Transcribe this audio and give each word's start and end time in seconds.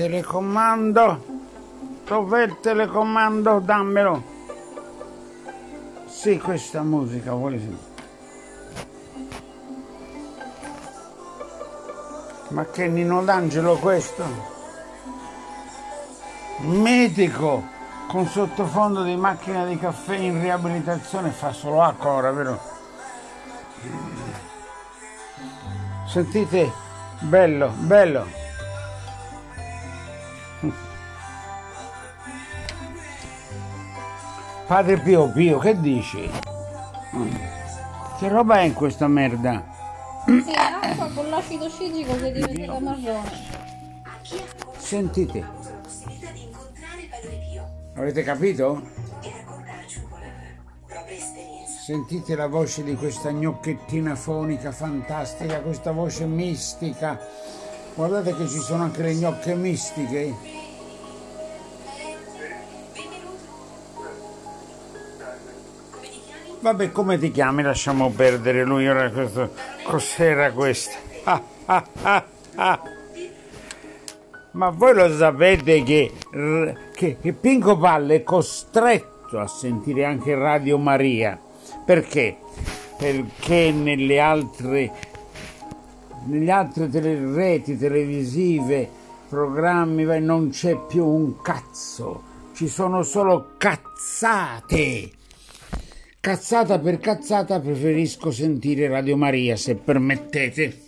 telecomando? 0.00 1.24
Dov'è 2.06 2.44
il 2.44 2.56
telecomando? 2.60 3.58
Dammelo. 3.58 4.22
Sì, 6.06 6.38
questa 6.38 6.82
musica, 6.82 7.32
vuoi 7.32 7.58
sentire? 7.58 7.88
Ma 12.48 12.64
che 12.64 12.86
Nino 12.88 13.22
D'Angelo 13.22 13.76
questo? 13.76 14.24
Medico 16.60 17.62
con 18.08 18.26
sottofondo 18.26 19.02
di 19.02 19.16
macchina 19.16 19.66
di 19.66 19.78
caffè 19.78 20.16
in 20.16 20.40
riabilitazione 20.40 21.30
fa 21.30 21.52
solo 21.52 21.82
acqua 21.82 22.10
ora, 22.10 22.30
vero? 22.32 22.58
Sentite, 26.06 26.72
bello, 27.20 27.68
bello. 27.76 28.39
Padre 34.70 34.98
Pio 34.98 35.28
Pio, 35.32 35.58
che 35.58 35.80
dici? 35.80 36.30
Che 38.20 38.28
roba 38.28 38.60
è 38.60 38.62
in 38.62 38.72
questa 38.72 39.08
merda? 39.08 39.66
Sì, 40.26 40.52
acqua 40.54 41.10
con 41.12 41.28
l'acido 41.28 41.68
citrico 41.68 42.14
che 42.14 42.30
diventa 42.30 42.78
marrone. 42.78 43.32
Sentite. 44.76 45.44
Avete 47.96 48.22
capito? 48.22 48.80
Sentite 51.84 52.36
la 52.36 52.46
voce 52.46 52.84
di 52.84 52.94
questa 52.94 53.32
gnocchettina 53.32 54.14
fonica 54.14 54.70
fantastica, 54.70 55.62
questa 55.62 55.90
voce 55.90 56.26
mistica. 56.26 57.18
Guardate 57.96 58.36
che 58.36 58.46
ci 58.46 58.60
sono 58.60 58.84
anche 58.84 59.02
le 59.02 59.14
gnocche 59.14 59.52
mistiche. 59.56 60.59
Vabbè, 66.62 66.92
come 66.92 67.18
ti 67.18 67.30
chiami? 67.30 67.62
Lasciamo 67.62 68.10
perdere 68.10 68.64
lui 68.64 68.86
ora 68.86 69.10
questo. 69.10 69.50
Cos'era 69.82 70.52
questo? 70.52 70.94
Ah, 71.24 71.42
ah, 71.64 71.86
ah, 72.02 72.24
ah. 72.56 72.82
Ma 74.52 74.68
voi 74.68 74.94
lo 74.94 75.16
sapete 75.16 75.82
che, 75.82 76.12
che, 76.94 77.16
che 77.18 77.32
Pinco 77.32 77.78
Palle 77.78 78.16
è 78.16 78.22
costretto 78.22 79.38
a 79.38 79.46
sentire 79.46 80.04
anche 80.04 80.34
Radio 80.34 80.76
Maria. 80.76 81.38
Perché? 81.86 82.36
Perché 82.98 83.72
nelle 83.72 84.20
altre, 84.20 84.92
nelle 86.26 86.50
altre 86.50 86.90
tele, 86.90 87.32
reti 87.32 87.78
televisive, 87.78 88.86
programmi, 89.30 90.04
non 90.20 90.50
c'è 90.50 90.76
più 90.76 91.06
un 91.06 91.40
cazzo. 91.40 92.22
Ci 92.52 92.68
sono 92.68 93.02
solo 93.02 93.52
cazzate. 93.56 95.12
Cazzata 96.22 96.78
per 96.78 96.98
cazzata 96.98 97.60
preferisco 97.60 98.30
sentire 98.30 98.88
Radio 98.88 99.16
Maria, 99.16 99.56
se 99.56 99.76
permettete. 99.76 100.82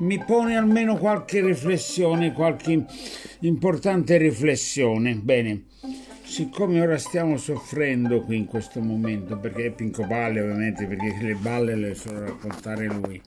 Mi 0.00 0.22
pone 0.22 0.58
almeno 0.58 0.98
qualche 0.98 1.40
riflessione, 1.40 2.34
qualche 2.34 2.84
importante 3.38 4.18
riflessione. 4.18 5.14
Bene, 5.14 5.68
siccome 6.22 6.82
ora 6.82 6.98
stiamo 6.98 7.38
soffrendo 7.38 8.20
qui 8.20 8.36
in 8.36 8.44
questo 8.44 8.80
momento, 8.80 9.38
perché 9.38 9.64
è 9.64 9.70
Pinco 9.70 10.06
Palle 10.06 10.42
ovviamente, 10.42 10.84
perché 10.84 11.16
le 11.22 11.34
balle 11.34 11.74
le 11.74 11.94
so 11.94 12.12
raccontare 12.12 12.84
lui. 12.88 13.22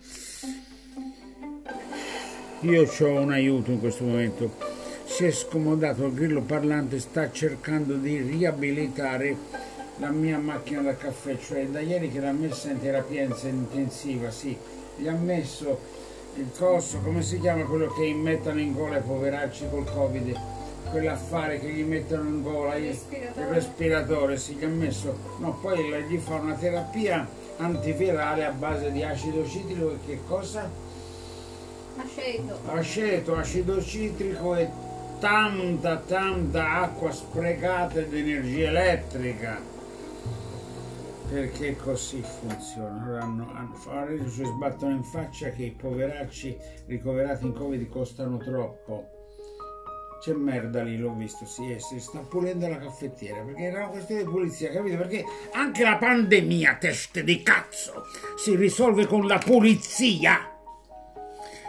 Io 2.60 2.84
ho 2.84 3.20
un 3.20 3.32
aiuto 3.32 3.72
in 3.72 3.80
questo 3.80 4.04
momento. 4.04 4.56
Si 5.06 5.26
è 5.26 5.32
scomodato 5.32 6.06
il 6.06 6.14
grillo 6.14 6.42
parlante, 6.42 7.00
sta 7.00 7.32
cercando 7.32 7.96
di 7.96 8.22
riabilitare 8.22 9.74
la 9.98 10.10
mia 10.10 10.38
macchina 10.38 10.82
da 10.82 10.96
caffè, 10.96 11.38
cioè 11.38 11.68
da 11.68 11.80
ieri 11.80 12.12
che 12.12 12.20
l'ha 12.20 12.32
messa 12.32 12.70
in 12.70 12.82
terapia 12.82 13.24
intensiva, 13.24 14.30
sì, 14.30 14.58
gli 14.98 15.08
ha 15.08 15.14
messo 15.14 15.80
il 16.36 16.50
coso, 16.58 17.00
come 17.00 17.22
si 17.22 17.40
chiama 17.40 17.64
quello 17.64 17.88
che 17.94 18.14
mettono 18.14 18.60
in 18.60 18.74
gola 18.74 18.98
i 18.98 19.02
poveracci 19.02 19.68
col 19.70 19.86
covid, 19.86 20.38
quell'affare 20.90 21.60
che 21.60 21.68
gli 21.68 21.84
mettono 21.84 22.28
in 22.28 22.42
gola, 22.42 22.76
il 22.76 22.88
respiratore, 22.88 23.46
il 23.46 23.54
respiratore 23.54 24.38
sì, 24.38 24.54
gli 24.56 24.66
ha 24.66 24.68
messo, 24.68 25.18
no, 25.40 25.58
poi 25.62 26.04
gli 26.10 26.18
fa 26.18 26.36
una 26.36 26.56
terapia 26.56 27.28
antivirale 27.58 28.44
a 28.44 28.52
base 28.52 28.92
di 28.92 29.02
acido 29.02 29.48
citrico 29.48 29.92
e 29.92 29.98
che 30.06 30.20
cosa? 30.28 30.70
Aceto. 31.98 32.60
Aceto, 32.66 33.36
acido 33.38 33.82
citrico 33.82 34.56
e 34.56 34.70
tanta, 35.20 35.96
tanta 36.06 36.82
acqua 36.82 37.10
sprecata 37.14 38.00
ed 38.00 38.14
energia 38.14 38.68
elettrica 38.68 39.74
perché 41.30 41.76
così 41.76 42.22
funziona. 42.22 43.22
Hanno, 43.22 43.52
hanno, 43.54 44.30
ci 44.30 44.46
sbattono 44.46 44.92
in 44.92 45.04
faccia 45.04 45.50
che 45.50 45.64
i 45.64 45.72
poveracci 45.72 46.58
ricoverati 46.88 47.46
in 47.46 47.54
Covid 47.54 47.88
costano 47.90 48.38
troppo. 48.38 49.10
C'è 50.22 50.34
merda 50.34 50.82
lì, 50.82 50.98
l'ho 50.98 51.14
visto, 51.14 51.46
sì, 51.46 51.72
eh, 51.72 51.80
si 51.80 52.00
sta 52.00 52.20
pulendo 52.20 52.68
la 52.68 52.78
caffettiera 52.78 53.42
perché 53.42 53.64
era 53.64 53.80
una 53.80 53.90
questione 53.90 54.24
di 54.24 54.30
pulizia, 54.30 54.72
capito? 54.72 54.98
Perché 54.98 55.24
anche 55.52 55.84
la 55.84 55.98
pandemia, 55.98 56.78
teste 56.80 57.24
di 57.24 57.44
cazzo, 57.44 58.06
si 58.36 58.56
risolve 58.56 59.06
con 59.06 59.28
la 59.28 59.38
pulizia. 59.38 60.52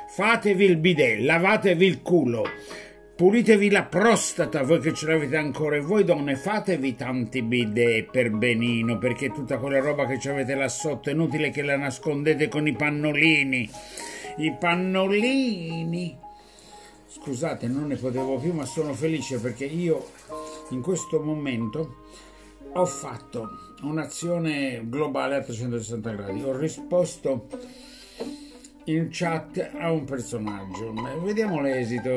Fatevi 0.09 0.65
il 0.65 0.78
bidet, 0.78 1.21
lavatevi 1.21 1.84
il 1.84 2.00
culo, 2.00 2.45
Pulitevi 3.16 3.71
la 3.71 3.84
prostata, 3.84 4.62
voi 4.62 4.78
che 4.78 4.93
ce 4.93 5.06
l'avete 5.06 5.38
ancora, 5.38 5.77
e 5.77 5.81
voi 5.81 6.04
donne 6.04 6.37
fatevi 6.37 6.97
tanti 6.97 7.41
bidet 7.41 8.10
per 8.10 8.31
benino, 8.31 8.99
perché 8.99 9.32
tutta 9.32 9.56
quella 9.56 9.81
roba 9.81 10.04
che 10.04 10.28
avete 10.28 10.54
là 10.54 10.69
sotto 10.69 11.09
è 11.09 11.15
inutile 11.15 11.49
che 11.49 11.62
la 11.62 11.78
nascondete 11.78 12.49
con 12.49 12.66
i 12.66 12.75
pannolini. 12.75 13.71
I 14.37 14.54
pannolini. 14.60 16.15
Scusate, 17.06 17.69
non 17.69 17.87
ne 17.87 17.97
potevo 17.97 18.37
più, 18.37 18.53
ma 18.53 18.66
sono 18.66 18.93
felice 18.93 19.41
perché 19.41 19.65
io 19.65 20.10
in 20.72 20.83
questo 20.83 21.19
momento 21.19 22.03
ho 22.75 22.84
fatto 22.84 23.48
un'azione 23.81 24.83
globale 24.84 25.37
a 25.37 25.41
360 25.41 26.10
gradi. 26.10 26.43
Ho 26.43 26.54
risposto 26.54 27.47
in 28.89 29.09
chat 29.11 29.71
a 29.79 29.91
un 29.91 30.05
personaggio. 30.05 30.93
Vediamo 31.23 31.61
l'esito, 31.61 32.11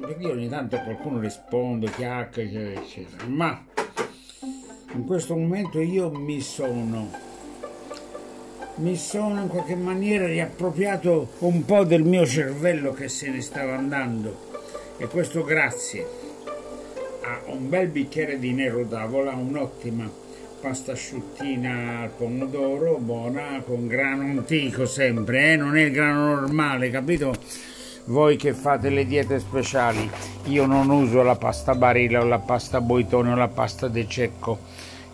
perché 0.00 0.22
io 0.22 0.30
ogni 0.32 0.48
tanto 0.48 0.78
qualcuno 0.78 1.20
risponde, 1.20 1.90
chiacchiera, 1.90 2.80
eccetera. 2.80 3.24
Ma 3.26 3.64
in 4.94 5.04
questo 5.04 5.36
momento 5.36 5.80
io 5.80 6.10
mi 6.10 6.40
sono 6.40 7.26
mi 8.76 8.96
sono 8.96 9.42
in 9.42 9.48
qualche 9.48 9.74
maniera 9.74 10.26
riappropriato 10.26 11.30
un 11.40 11.64
po' 11.64 11.82
del 11.82 12.04
mio 12.04 12.24
cervello 12.24 12.92
che 12.92 13.08
se 13.08 13.28
ne 13.28 13.40
stava 13.40 13.74
andando 13.74 14.52
e 14.98 15.08
questo 15.08 15.42
grazie 15.42 16.06
a 17.22 17.50
un 17.50 17.68
bel 17.68 17.88
bicchiere 17.88 18.38
di 18.38 18.52
nero 18.52 18.84
d'avola, 18.84 19.32
un'ottima 19.32 20.08
pasta 20.60 20.92
asciuttina 20.92 22.00
al 22.00 22.10
pomodoro, 22.10 22.98
buona, 22.98 23.62
con 23.64 23.86
grano 23.86 24.24
antico 24.24 24.86
sempre, 24.86 25.52
eh? 25.52 25.56
non 25.56 25.76
è 25.76 25.82
il 25.82 25.92
grano 25.92 26.34
normale, 26.34 26.90
capito? 26.90 27.32
Voi 28.06 28.36
che 28.36 28.54
fate 28.54 28.88
le 28.88 29.06
diete 29.06 29.38
speciali, 29.38 30.10
io 30.44 30.66
non 30.66 30.90
uso 30.90 31.22
la 31.22 31.36
pasta 31.36 31.74
barilla 31.74 32.22
o 32.22 32.24
la 32.24 32.40
pasta 32.40 32.80
boitone 32.80 33.32
o 33.32 33.36
la 33.36 33.48
pasta 33.48 33.86
de 33.86 34.08
cecco, 34.08 34.58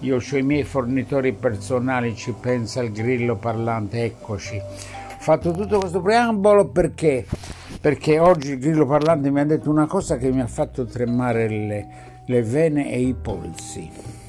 io 0.00 0.16
ho 0.16 0.36
i 0.36 0.42
miei 0.42 0.64
fornitori 0.64 1.32
personali, 1.32 2.16
ci 2.16 2.32
pensa 2.32 2.82
il 2.82 2.92
grillo 2.92 3.36
parlante, 3.36 4.02
eccoci. 4.02 4.56
Ho 4.56 5.18
fatto 5.18 5.50
tutto 5.50 5.78
questo 5.78 6.00
preambolo 6.00 6.68
perché? 6.68 7.26
Perché 7.80 8.18
oggi 8.18 8.52
il 8.52 8.58
grillo 8.58 8.86
parlante 8.86 9.30
mi 9.30 9.40
ha 9.40 9.44
detto 9.44 9.68
una 9.68 9.86
cosa 9.86 10.16
che 10.16 10.30
mi 10.32 10.40
ha 10.40 10.46
fatto 10.46 10.86
tremare 10.86 11.48
le, 11.48 11.86
le 12.24 12.42
vene 12.42 12.90
e 12.90 13.00
i 13.00 13.14
polsi 13.14 14.22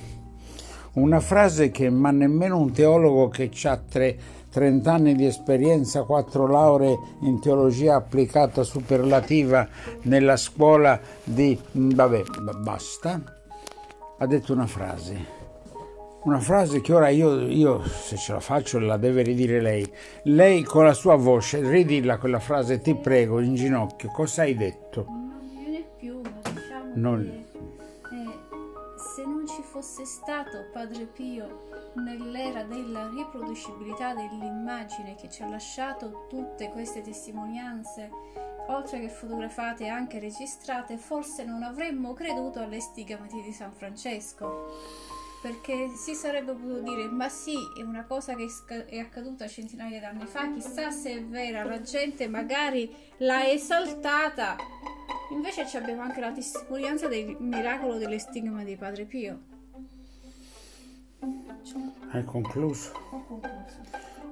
una 0.95 1.19
frase 1.19 1.71
che 1.71 1.89
ma 1.89 2.11
nemmeno 2.11 2.57
un 2.57 2.71
teologo 2.71 3.27
che 3.29 3.49
ha 3.63 3.79
30 4.55 4.91
anni 4.91 5.15
di 5.15 5.25
esperienza, 5.25 6.03
quattro 6.03 6.47
lauree 6.47 6.97
in 7.21 7.41
teologia 7.41 7.95
applicata 7.95 8.63
superlativa 8.63 9.67
nella 10.03 10.37
scuola 10.37 10.99
di... 11.23 11.59
Mm, 11.77 11.91
vabbè, 11.91 12.23
basta, 12.61 13.21
ha 14.17 14.25
detto 14.25 14.53
una 14.53 14.67
frase. 14.67 15.43
Una 16.23 16.39
frase 16.39 16.81
che 16.81 16.93
ora 16.93 17.09
io, 17.09 17.41
io, 17.41 17.83
se 17.83 18.15
ce 18.15 18.31
la 18.31 18.39
faccio, 18.39 18.79
la 18.79 18.97
deve 18.97 19.21
ridire 19.21 19.61
lei. 19.61 19.87
Lei 20.23 20.63
con 20.63 20.85
la 20.85 20.93
sua 20.93 21.15
voce, 21.15 21.59
ridilla 21.59 22.17
quella 22.17 22.39
frase, 22.39 22.79
ti 22.79 22.95
prego, 22.95 23.41
in 23.41 23.55
ginocchio, 23.55 24.09
cosa 24.11 24.43
hai 24.43 24.55
detto? 24.55 25.05
Non 26.95 27.44
fosse 29.75 30.05
stato 30.05 30.69
Padre 30.71 31.05
Pio 31.05 31.91
nell'era 31.95 32.63
della 32.63 33.09
riproducibilità 33.09 34.13
dell'immagine 34.13 35.15
che 35.15 35.29
ci 35.29 35.43
ha 35.43 35.49
lasciato 35.49 36.27
tutte 36.29 36.69
queste 36.69 37.01
testimonianze 37.01 38.09
oltre 38.67 39.01
che 39.01 39.09
fotografate 39.09 39.83
e 39.83 39.89
anche 39.89 40.19
registrate, 40.19 40.95
forse 40.95 41.43
non 41.43 41.61
avremmo 41.61 42.13
creduto 42.13 42.61
alle 42.61 42.79
stigmati 42.79 43.41
di 43.41 43.51
San 43.51 43.73
Francesco. 43.73 44.71
Perché 45.41 45.89
si 45.89 46.15
sarebbe 46.15 46.53
potuto 46.53 46.79
dire, 46.79 47.09
ma 47.09 47.27
sì, 47.27 47.57
è 47.77 47.81
una 47.81 48.05
cosa 48.05 48.33
che 48.33 48.47
è 48.87 48.97
accaduta 48.97 49.45
centinaia 49.45 49.99
di 49.99 50.05
anni 50.05 50.25
fa, 50.25 50.53
chissà 50.53 50.89
se 50.89 51.11
è 51.11 51.23
vera, 51.23 51.65
la 51.65 51.81
gente 51.81 52.29
magari 52.29 52.95
l'ha 53.17 53.45
esaltata. 53.45 54.55
Invece 55.31 55.77
abbiamo 55.77 56.01
anche 56.01 56.21
la 56.21 56.31
testimonianza 56.31 57.07
del 57.09 57.35
miracolo 57.39 57.97
delle 57.97 58.19
stigma 58.19 58.63
di 58.63 58.77
Padre 58.77 59.03
Pio. 59.03 59.53
Hai 62.11 62.23
concluso? 62.23 62.91
Ho 63.09 63.25
concluso. 63.27 63.81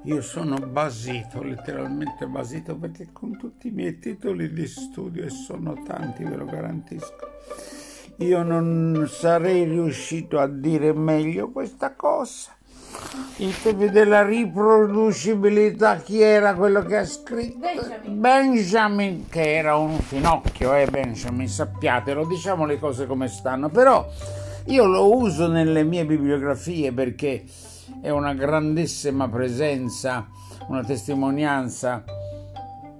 Io 0.03 0.21
sono 0.21 0.57
basito, 0.57 1.41
letteralmente 1.41 2.27
basito, 2.27 2.75
perché 2.75 3.07
con 3.11 3.37
tutti 3.37 3.69
i 3.69 3.71
miei 3.71 3.97
titoli 3.97 4.53
di 4.53 4.67
studio, 4.67 5.23
e 5.23 5.29
sono 5.29 5.81
tanti, 5.83 6.23
ve 6.23 6.35
lo 6.35 6.45
garantisco, 6.45 7.31
io 8.17 8.43
non 8.43 9.07
sarei 9.09 9.63
riuscito 9.63 10.39
a 10.39 10.47
dire 10.47 10.93
meglio 10.93 11.49
questa 11.49 11.95
cosa. 11.95 12.51
Il 13.37 13.59
tema 13.63 13.87
della 13.87 14.23
riproducibilità, 14.23 15.95
chi 15.97 16.21
era 16.21 16.53
quello 16.53 16.83
che 16.83 16.97
ha 16.97 17.05
scritto? 17.05 17.57
Benjamin. 17.57 18.19
Benjamin, 18.19 19.29
che 19.29 19.55
era 19.55 19.75
un 19.75 19.97
finocchio, 19.99 20.75
eh 20.75 20.85
Benjamin, 20.85 21.47
sappiatelo, 21.47 22.27
diciamo 22.27 22.65
le 22.65 22.77
cose 22.77 23.07
come 23.07 23.27
stanno, 23.27 23.69
però 23.69 24.07
io 24.65 24.85
lo 24.85 25.15
uso 25.17 25.47
nelle 25.47 25.83
mie 25.83 26.05
bibliografie 26.05 26.93
perché 26.93 27.43
è 28.01 28.09
una 28.09 28.33
grandissima 28.33 29.27
presenza, 29.27 30.27
una 30.67 30.83
testimonianza. 30.83 32.03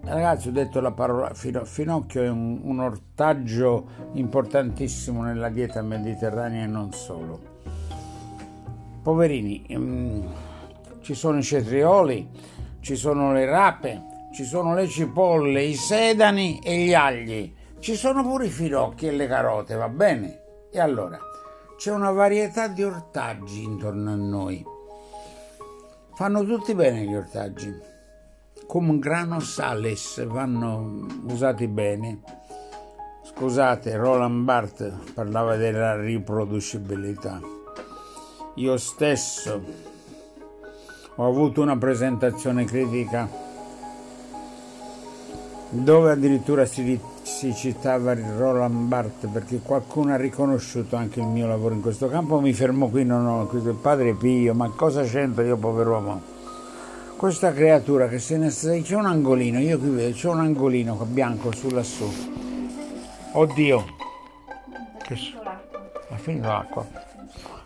Ragazzi, 0.03 0.49
ho 0.49 0.51
detto 0.51 0.81
la 0.81 0.91
parola 0.91 1.33
finocchio 1.33 2.21
è 2.21 2.29
un, 2.29 2.59
un 2.63 2.79
ortaggio 2.79 3.87
importantissimo 4.13 5.23
nella 5.23 5.47
dieta 5.47 5.81
mediterranea 5.81 6.65
e 6.65 6.67
non 6.67 6.91
solo. 6.91 7.39
Poverini, 9.01 9.65
um, 9.69 10.33
ci 10.99 11.13
sono 11.13 11.37
i 11.37 11.43
cetrioli, 11.43 12.29
ci 12.81 12.95
sono 12.97 13.31
le 13.31 13.45
rape, 13.45 14.01
ci 14.33 14.43
sono 14.43 14.73
le 14.75 14.87
cipolle, 14.87 15.63
i 15.63 15.75
sedani 15.75 16.59
e 16.61 16.83
gli 16.83 16.93
agli, 16.93 17.53
ci 17.79 17.95
sono 17.95 18.21
pure 18.23 18.47
i 18.47 18.49
finocchi 18.49 19.07
e 19.07 19.11
le 19.11 19.27
carote, 19.27 19.75
va 19.75 19.87
bene? 19.87 20.41
E 20.71 20.79
allora, 20.79 21.19
c'è 21.77 21.91
una 21.91 22.11
varietà 22.11 22.67
di 22.67 22.83
ortaggi 22.83 23.63
intorno 23.63 24.11
a 24.11 24.15
noi. 24.15 24.65
Fanno 26.15 26.43
tutti 26.45 26.73
bene 26.75 27.05
gli 27.05 27.13
ortaggi, 27.13 27.73
come 28.67 28.99
grano 28.99 29.39
sales, 29.39 30.23
vanno 30.25 31.05
usati 31.27 31.67
bene. 31.67 32.21
Scusate, 33.23 33.95
Roland 33.95 34.43
Barthes 34.43 34.93
parlava 35.13 35.55
della 35.55 35.99
riproducibilità. 35.99 37.39
Io 38.55 38.77
stesso 38.77 39.61
ho 41.15 41.27
avuto 41.27 41.61
una 41.61 41.77
presentazione 41.77 42.65
critica 42.65 43.27
dove 45.69 46.11
addirittura 46.11 46.65
si, 46.65 46.99
si 47.33 47.51
citava 47.55 48.13
Roland 48.13 48.87
Barthes 48.87 49.31
perché 49.31 49.59
qualcuno 49.59 50.13
ha 50.13 50.17
riconosciuto 50.17 50.95
anche 50.95 51.19
il 51.19 51.25
mio 51.25 51.47
lavoro 51.47 51.73
in 51.73 51.81
questo 51.81 52.07
campo, 52.07 52.39
mi 52.39 52.53
fermo 52.53 52.89
qui, 52.89 53.03
non 53.03 53.25
ho 53.25 53.49
il 53.51 53.73
padre 53.73 54.13
Pio, 54.13 54.53
ma 54.53 54.69
cosa 54.69 55.01
c'entra 55.01 55.43
io 55.43 55.57
pover'uomo? 55.57 56.21
Questa 57.17 57.51
creatura 57.51 58.07
che 58.07 58.19
se 58.19 58.37
ne 58.37 58.51
sta, 58.51 58.79
c'è 58.79 58.95
un 58.95 59.07
angolino, 59.07 59.59
io 59.59 59.79
qui 59.79 59.89
vedo, 59.89 60.15
c'è 60.15 60.29
un 60.29 60.41
angolino 60.41 60.93
bianco 61.09 61.51
su 61.55 61.69
lassù. 61.69 62.07
Oddio, 63.31 63.85
che 65.01 65.17
ha 66.09 66.17
finito 66.17 66.47
l'acqua 66.47 67.12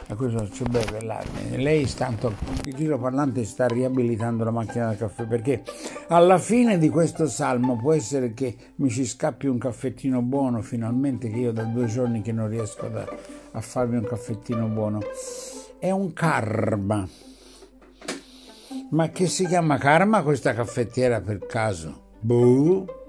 a 0.09 0.15
questo 0.15 0.49
ci 0.49 0.63
beve 0.63 1.01
l'allarme. 1.01 1.57
Lei 1.57 1.85
tanto, 1.93 2.33
il 2.63 2.73
giro 2.75 2.97
parlante 2.97 3.43
sta 3.43 3.67
riabilitando 3.67 4.43
la 4.43 4.51
macchina 4.51 4.87
da 4.87 4.95
caffè 4.95 5.25
perché 5.25 5.63
alla 6.07 6.37
fine 6.37 6.77
di 6.77 6.89
questo 6.89 7.27
salmo 7.27 7.77
può 7.77 7.93
essere 7.93 8.33
che 8.33 8.55
mi 8.75 8.89
ci 8.89 9.05
scappi 9.05 9.47
un 9.47 9.57
caffettino 9.57 10.21
buono 10.21 10.61
finalmente 10.61 11.29
che 11.29 11.37
io 11.37 11.51
da 11.51 11.63
due 11.63 11.85
giorni 11.87 12.21
che 12.21 12.31
non 12.31 12.47
riesco 12.47 12.85
a, 12.85 13.05
a 13.51 13.61
farmi 13.61 13.97
un 13.97 14.05
caffettino 14.05 14.67
buono. 14.67 14.99
È 15.79 15.91
un 15.91 16.13
karma. 16.13 17.07
Ma 18.89 19.09
che 19.09 19.27
si 19.27 19.45
chiama 19.45 19.77
karma 19.77 20.23
questa 20.23 20.53
caffettiera 20.53 21.19
per 21.19 21.45
caso? 21.45 22.05
Boh. 22.21 23.06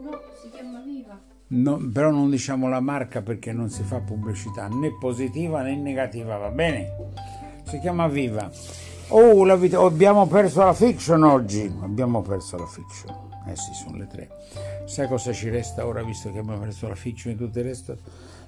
No, 1.50 1.78
però 1.92 2.10
non 2.10 2.28
diciamo 2.28 2.68
la 2.68 2.80
marca 2.80 3.22
perché 3.22 3.52
non 3.52 3.70
si 3.70 3.82
fa 3.82 4.00
pubblicità 4.00 4.68
né 4.68 4.92
positiva 4.98 5.62
né 5.62 5.76
negativa, 5.76 6.36
va 6.36 6.50
bene? 6.50 6.92
Si 7.64 7.78
chiama 7.78 8.06
Viva. 8.06 8.50
Oh, 9.08 9.44
la 9.44 9.56
vita, 9.56 9.80
abbiamo 9.80 10.26
perso 10.26 10.62
la 10.62 10.74
fiction 10.74 11.22
oggi. 11.22 11.72
Abbiamo 11.80 12.20
perso 12.20 12.58
la 12.58 12.66
fiction. 12.66 13.14
Eh 13.46 13.56
sì, 13.56 13.72
sono 13.72 13.96
le 13.96 14.06
tre. 14.06 14.28
Sai 14.84 15.08
cosa 15.08 15.32
ci 15.32 15.48
resta 15.48 15.86
ora, 15.86 16.02
visto 16.02 16.30
che 16.30 16.38
abbiamo 16.38 16.58
perso 16.58 16.86
la 16.88 16.94
fiction 16.94 17.32
e 17.32 17.36
tutto 17.36 17.58
il 17.58 17.64
resto? 17.64 17.96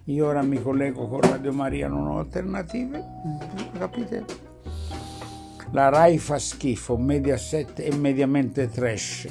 Io 0.04 0.26
ora 0.26 0.42
mi 0.42 0.60
collego 0.60 1.08
con 1.08 1.20
Radio 1.20 1.52
Maria, 1.54 1.88
non 1.88 2.06
ho 2.06 2.18
alternative. 2.18 3.02
Capite? 3.78 4.24
La 5.70 5.88
Rai 5.88 6.18
fa 6.18 6.38
schifo, 6.38 6.98
Mediaset 6.98 7.80
è 7.80 7.94
mediamente 7.94 8.68
trash. 8.68 9.28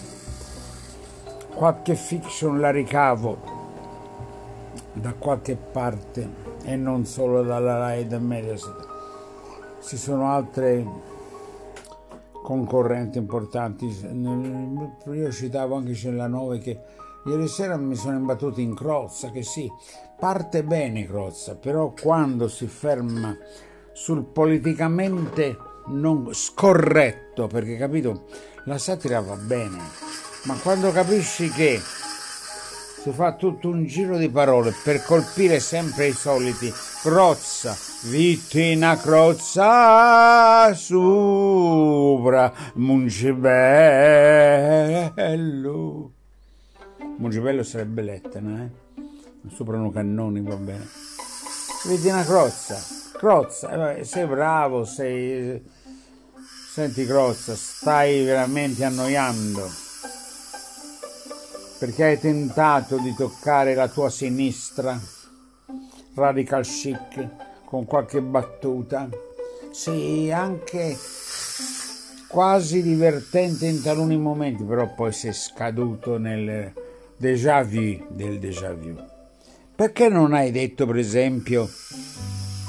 Qualche 1.54 1.96
fiction 1.96 2.60
la 2.60 2.72
ricavo, 2.72 3.59
da 4.94 5.14
qualche 5.14 5.56
parte 5.56 6.28
e 6.64 6.76
non 6.76 7.06
solo 7.06 7.44
dalla 7.44 7.78
RAI 7.78 8.08
da 8.08 8.20
Mediaset. 8.20 8.88
Ci 9.82 9.98
sono 9.98 10.32
altre 10.32 10.86
concorrenti 12.44 13.18
importanti. 13.18 13.86
Io 15.12 15.32
citavo 15.32 15.76
anche 15.76 15.94
Cella 15.94 16.28
9 16.28 16.58
che 16.60 16.80
ieri 17.26 17.48
sera 17.48 17.78
mi 17.78 17.96
sono 17.96 18.18
imbattuto 18.18 18.60
in 18.60 18.74
Crozza, 18.74 19.30
che 19.30 19.44
sì, 19.44 19.72
parte 20.18 20.64
bene 20.64 21.06
Crozza, 21.06 21.56
però 21.56 21.94
quando 22.00 22.48
si 22.48 22.68
ferma 22.68 23.38
sul 23.92 24.24
politicamente 24.24 25.58
non 25.88 26.34
scorretto, 26.34 27.48
perché 27.48 27.78
capito, 27.78 28.26
la 28.66 28.78
satira 28.78 29.22
va 29.22 29.36
bene, 29.36 29.78
ma 30.46 30.56
quando 30.62 30.92
capisci 30.92 31.50
che 31.50 31.80
si 33.02 33.12
fa 33.12 33.34
tutto 33.34 33.70
un 33.70 33.86
giro 33.86 34.18
di 34.18 34.28
parole 34.28 34.74
per 34.84 35.02
colpire 35.04 35.62
sempre 35.62 36.08
i 36.08 36.14
soliti. 36.14 36.70
Crozza, 37.02 37.74
vittina 38.10 38.98
crozza 38.98 40.74
sopra 40.74 42.52
Mungibello. 42.74 43.72
Mungibello 47.18 47.64
sarebbe 47.64 48.02
l'Etna, 48.02 48.64
eh? 48.64 48.70
Sopra 49.54 49.78
un 49.78 49.94
cannoni, 49.94 50.42
va 50.42 50.56
bene. 50.56 50.86
Vittina 51.88 52.26
crozza, 52.26 52.78
crozza, 53.14 53.96
eh, 53.96 54.04
sei 54.04 54.26
bravo, 54.26 54.84
sei... 54.84 55.78
Senti 56.72 57.06
crozza, 57.06 57.56
stai 57.56 58.24
veramente 58.24 58.84
annoiando 58.84 59.88
perché 61.80 62.04
hai 62.04 62.20
tentato 62.20 62.98
di 62.98 63.14
toccare 63.16 63.74
la 63.74 63.88
tua 63.88 64.10
sinistra, 64.10 65.00
radical 66.14 66.66
chic, 66.66 67.28
con 67.64 67.86
qualche 67.86 68.22
battuta. 68.22 69.08
Sì, 69.72 70.30
anche 70.30 70.98
quasi 72.28 72.82
divertente 72.82 73.66
in 73.66 73.82
taluni 73.82 74.18
momenti, 74.18 74.64
però 74.64 74.94
poi 74.94 75.14
sei 75.14 75.32
scaduto 75.32 76.18
nel 76.18 76.74
déjà 77.16 77.64
vu 77.64 78.06
del 78.10 78.40
déjà 78.40 78.74
vu. 78.74 78.96
Perché 79.74 80.10
non 80.10 80.34
hai 80.34 80.52
detto, 80.52 80.86
per 80.86 80.98
esempio, 80.98 81.70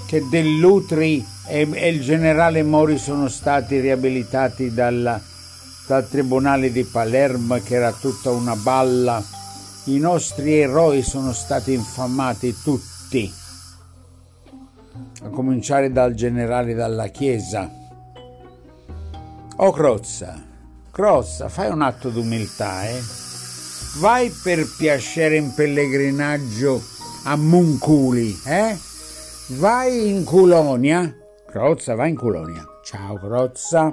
che 0.07 0.25
Dell'Utri 0.29 1.25
e, 1.49 1.69
e 1.73 1.89
il 1.89 2.01
generale 2.01 2.63
Mori 2.63 2.99
sono 2.99 3.27
stati 3.27 3.81
riabilitati 3.81 4.73
dalla 4.73 5.21
dal 5.91 6.09
Tribunale 6.09 6.71
di 6.71 6.85
Palermo 6.85 7.57
che 7.57 7.75
era 7.75 7.91
tutta 7.91 8.31
una 8.31 8.55
balla. 8.55 9.21
I 9.87 9.99
nostri 9.99 10.61
eroi 10.61 11.03
sono 11.03 11.33
stati 11.33 11.73
infamati 11.73 12.55
tutti, 12.63 13.33
a 15.25 15.29
cominciare 15.31 15.91
dal 15.91 16.15
generale 16.15 16.75
dalla 16.75 17.09
Chiesa. 17.09 17.69
Oh 19.57 19.73
Crozza, 19.73 20.41
Crozza, 20.93 21.49
fai 21.49 21.71
un 21.71 21.83
atto 21.83 22.11
d'umiltà, 22.11 22.89
eh? 22.89 23.03
Vai 23.99 24.33
per 24.45 24.65
piacere 24.79 25.39
in 25.39 25.53
pellegrinaggio 25.53 26.81
a 27.25 27.35
Monculi, 27.35 28.41
eh? 28.47 28.79
Vai 29.59 30.09
in 30.09 30.23
Culonia. 30.23 31.13
Crozza, 31.51 31.97
vai 31.97 32.11
in 32.11 32.17
Culonia. 32.17 32.65
Ciao 32.85 33.17
Crozza. 33.17 33.93